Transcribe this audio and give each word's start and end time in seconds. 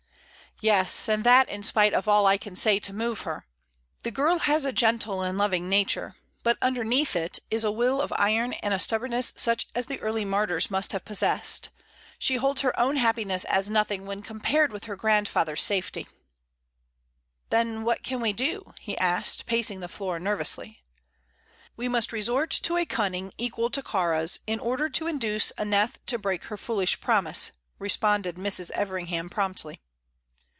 "Yes; 0.63 1.09
and 1.09 1.23
that 1.23 1.49
in 1.49 1.63
spite 1.63 1.91
of 1.91 2.07
all 2.07 2.27
I 2.27 2.37
can 2.37 2.55
say 2.55 2.77
to 2.81 2.93
move 2.93 3.21
her. 3.21 3.47
The 4.03 4.11
girl 4.11 4.37
has 4.37 4.63
a 4.63 4.71
gentle 4.71 5.23
and 5.23 5.35
loving 5.35 5.67
nature, 5.69 6.13
but 6.43 6.59
underneath 6.61 7.15
it 7.15 7.39
is 7.49 7.63
a 7.63 7.71
will 7.71 7.99
of 7.99 8.13
iron 8.15 8.53
and 8.61 8.71
a 8.71 8.77
stubbornness 8.77 9.33
such 9.35 9.67
as 9.73 9.87
the 9.87 9.99
early 10.01 10.23
martyrs 10.23 10.69
must 10.69 10.91
have 10.91 11.03
possessed. 11.03 11.69
She 12.19 12.35
holds 12.35 12.61
her 12.61 12.79
own 12.79 12.97
happiness 12.97 13.43
as 13.45 13.71
nothing 13.71 14.05
when 14.05 14.21
compared 14.21 14.71
with 14.71 14.83
her 14.83 14.95
grandfather's 14.95 15.63
safety." 15.63 16.05
"Then 17.49 17.83
what 17.83 18.03
can 18.03 18.19
we 18.21 18.31
do?" 18.31 18.75
he 18.79 18.95
asked, 18.99 19.47
pacing 19.47 19.79
the 19.79 19.87
floor 19.89 20.19
nervously. 20.19 20.83
"We 21.75 21.87
must 21.87 22.13
resort 22.13 22.51
to 22.51 22.77
a 22.77 22.85
cunning 22.85 23.33
equal 23.39 23.71
to 23.71 23.81
Kāra's 23.81 24.39
in 24.45 24.59
order 24.59 24.89
to 24.91 25.07
induce 25.07 25.49
Aneth 25.57 25.97
to 26.05 26.19
break 26.19 26.43
her 26.45 26.57
foolish 26.57 26.99
promise," 27.01 27.51
responded 27.79 28.35
Mrs. 28.35 28.69
Everingham, 28.71 29.27
promptly. 29.27 29.81